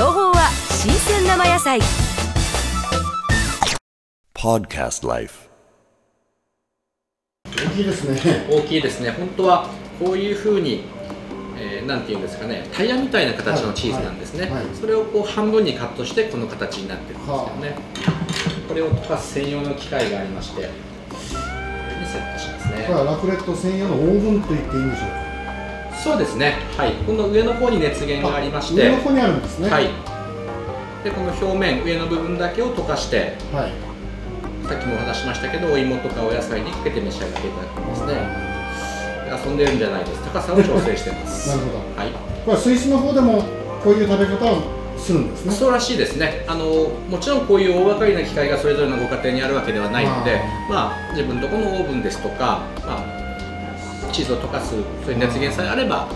[0.00, 1.78] 生野菜。
[4.34, 5.50] Podcast Life.
[7.44, 8.46] 大きいですね。
[8.50, 9.10] 大きいですね。
[9.10, 9.68] 本当は
[9.98, 10.84] こういうふうに、
[11.58, 12.66] えーなんていうんですかね。
[12.72, 14.52] タイヤみたいな形のチーズなんですね、はい。
[14.52, 17.74] はいそれをこう半分にカットしてこの形になってるんですよね、
[18.68, 20.68] これを溶かす専用の機械がありましてこれ
[22.00, 22.84] にセットしますね。
[22.86, 25.29] これはラクレット専用のオーブンと言っていいんでしょうか。
[26.02, 26.56] そうですね。
[26.76, 26.92] はい。
[27.06, 29.68] この上の方に熱源がありまして上の方にあるんですね。
[29.68, 29.88] はい。
[31.04, 33.72] でこの表面上の部分だけを溶かしてはい。
[34.66, 38.50] さっきもお話しましたけどお芋とかお野菜にかけて召し上がっていただきますね。
[39.44, 40.22] 遊んでるんじゃないです。
[40.24, 41.48] 高さを調整してます。
[41.50, 41.78] なるほど。
[42.00, 42.10] はい。
[42.12, 43.42] これはスイスの方でも
[43.84, 44.62] こういう食べ方を
[44.96, 45.52] するんですね。
[45.52, 46.44] そうらしいですね。
[46.46, 46.64] あの
[47.08, 53.29] もちろんこういう大掛かりな機械がそれぞれのご家庭にあるわけではないのであまあ自分のとこのオーブンですとか、まあ、
[54.10, 54.70] チーズを溶かす
[55.04, 56.08] そういう熱源さえあれば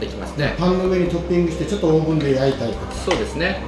[0.00, 2.92] できますねパンの上にトッピングしてちょっとオーブンで焼いたりとか。
[2.92, 3.62] そうですね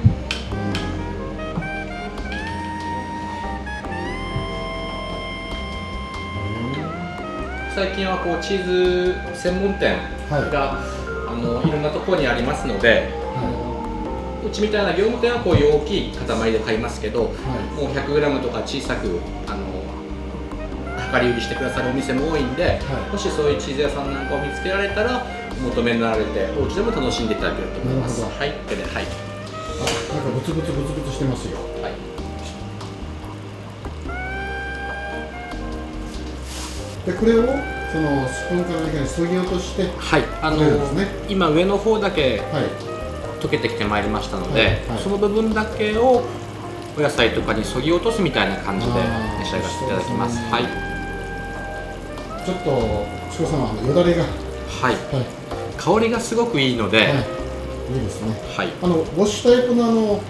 [7.73, 9.97] 最近はこうチーズ専門店
[10.29, 10.83] が、
[11.27, 17.23] あのいろんなところにありますのではうちみたいな業務店はこういう大きい塊で買いますけど、い。
[17.25, 17.35] はい。
[17.85, 19.60] もう 100g とか小さくあの
[21.11, 22.71] 量り売りしてくださるお店も多いんで、は
[23.07, 23.11] い。
[23.11, 28.21] もしそういうチーズ屋さんなんかを見つけられたらお求められてお家でも楽しんでいただけると思います。
[28.21, 28.99] はいこれではい、あ、
[30.15, 31.57] なんかブツブツブツブツしてますよ。
[31.81, 31.93] はい、
[37.05, 37.43] で、これを
[37.91, 39.83] そのスプーンから中に削ぎ落として。
[39.97, 40.57] はい、あの
[40.93, 41.07] ね。
[41.27, 42.91] 今上の方だけはい。
[43.41, 44.69] 溶けてきてまいりましたので、はい。
[44.87, 46.23] はいその部分だけを
[46.97, 48.93] お野菜とかにそぎ落とすみたいな感じで
[49.39, 50.35] 召し上がっていただきます。
[50.35, 50.51] すね。
[50.51, 50.63] はい、
[52.45, 54.23] ちょっと、しこさん、よだれが。
[54.23, 54.27] は
[54.81, 54.97] はい、い。
[55.77, 57.07] 香りがすごくいいので、はい。
[57.07, 57.41] はい
[57.91, 58.33] いいですね。
[58.81, 60.21] あのウォッシュタイプのあの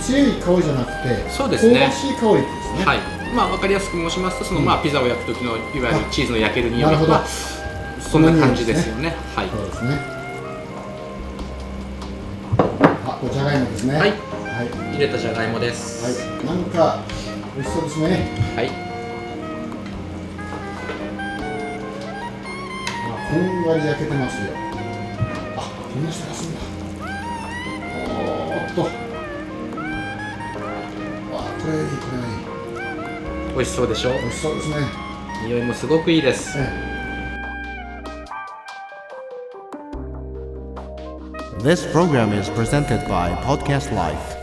[0.00, 2.84] 強い香りじゃなくて、そうですね香ばしい香りですね。
[2.86, 2.98] はい、
[3.34, 7.26] まあ分かりやすく申しますとその、うんまあピザを焼く時のいわゆるチーズの焼ける匂いなるほどとか
[8.00, 9.98] そんな感じですよねはいそうですね。
[13.04, 13.94] あ、これじゃがいもですね。
[13.98, 14.16] はいはい。
[14.94, 16.46] 入れたじゃがいもですはい。
[16.46, 17.02] なんか
[17.54, 18.30] 美味しそうですね。
[18.56, 18.70] はい、
[23.32, 24.52] こんがり焼けてますよ。
[25.56, 26.60] あ、こんなしてますんだ。
[28.12, 28.82] おーっと。
[31.32, 33.54] あ、これいい、これいい。
[33.54, 34.10] 美味しそうでしょ？
[34.10, 34.74] う美味しそうですね。
[35.46, 36.92] 匂いもすごくいいですええ
[41.62, 44.41] This program is presented by Podcast Life.